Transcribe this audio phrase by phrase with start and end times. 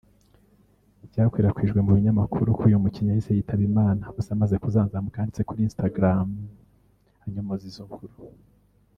[1.09, 6.27] byakwirakwijwe mu binyamakuru ko uyu mukinnyi yahise yitaba Imana gusa amaze kuzanzamuka yanditse kuri Instagram
[7.25, 8.15] anyomoza izo nkuru